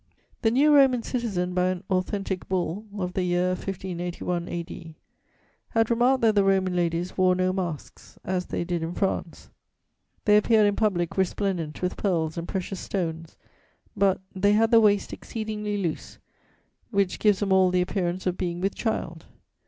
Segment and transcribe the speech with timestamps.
[0.41, 4.95] The new Roman citizen by an "authenticke bull" of the year 1581 A.D.
[5.69, 9.51] had remarked that the Roman ladies wore no masks, as they did in France;
[10.25, 13.37] they appeared in public resplendent with pearls and precious stones,
[13.95, 16.17] but "they had the waist exceedingly loose,
[16.89, 19.25] which gives them all the appearance of being with child."